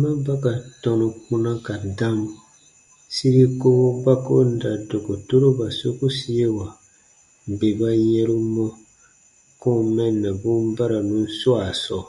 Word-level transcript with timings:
Ma 0.00 0.10
ba 0.24 0.34
ka 0.42 0.52
tɔnu 0.82 1.06
kpuna 1.22 1.52
ka 1.66 1.74
dam, 1.98 2.18
siri 3.14 3.44
kowo 3.60 3.86
ba 4.04 4.14
ko 4.26 4.34
n 4.48 4.50
da 4.62 4.70
dokotoroba 4.88 5.66
sokusiewa 5.78 6.66
bè 7.58 7.68
ba 7.78 7.88
yɛ̃ru 8.10 8.36
mɔ 8.54 8.66
kɔ̃ɔ 9.60 9.78
mɛnnabun 9.96 10.62
baranu 10.76 11.18
swaa 11.38 11.70
sɔɔ. 11.84 12.04